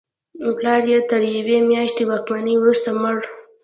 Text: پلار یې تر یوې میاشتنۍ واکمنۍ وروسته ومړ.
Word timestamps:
پلار 0.55 0.83
یې 0.91 0.99
تر 1.09 1.21
یوې 1.37 1.57
میاشتنۍ 1.69 2.03
واکمنۍ 2.07 2.55
وروسته 2.57 2.87
ومړ. 2.93 3.17